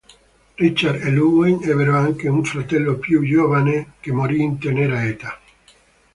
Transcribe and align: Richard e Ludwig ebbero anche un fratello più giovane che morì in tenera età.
Richard 0.63 0.99
e 1.03 1.11
Ludwig 1.11 1.69
ebbero 1.69 1.95
anche 1.95 2.27
un 2.27 2.43
fratello 2.43 2.97
più 2.97 3.21
giovane 3.23 3.93
che 3.99 4.11
morì 4.11 4.41
in 4.41 4.57
tenera 4.57 5.05
età. 5.05 5.39